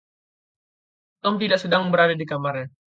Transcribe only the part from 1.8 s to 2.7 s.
berada di kamarnya.